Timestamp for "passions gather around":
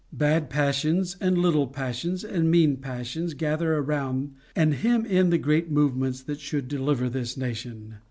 2.77-4.33